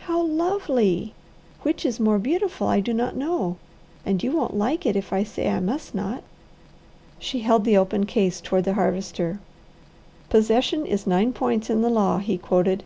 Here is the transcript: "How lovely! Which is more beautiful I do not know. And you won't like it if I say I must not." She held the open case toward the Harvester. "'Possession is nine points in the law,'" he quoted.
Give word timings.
"How 0.00 0.20
lovely! 0.22 1.14
Which 1.62 1.86
is 1.86 1.98
more 1.98 2.18
beautiful 2.18 2.66
I 2.66 2.78
do 2.80 2.92
not 2.92 3.16
know. 3.16 3.56
And 4.04 4.22
you 4.22 4.32
won't 4.32 4.54
like 4.54 4.84
it 4.84 4.96
if 4.96 5.14
I 5.14 5.22
say 5.22 5.48
I 5.48 5.60
must 5.60 5.94
not." 5.94 6.22
She 7.18 7.38
held 7.40 7.64
the 7.64 7.78
open 7.78 8.04
case 8.04 8.42
toward 8.42 8.64
the 8.64 8.74
Harvester. 8.74 9.40
"'Possession 10.28 10.84
is 10.84 11.06
nine 11.06 11.32
points 11.32 11.70
in 11.70 11.80
the 11.80 11.88
law,'" 11.88 12.18
he 12.18 12.36
quoted. 12.36 12.84